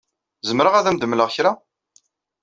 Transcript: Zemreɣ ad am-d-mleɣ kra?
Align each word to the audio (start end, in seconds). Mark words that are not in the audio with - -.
Zemreɣ 0.49 0.73
ad 0.75 0.85
am-d-mleɣ 0.89 1.29
kra? 1.35 1.51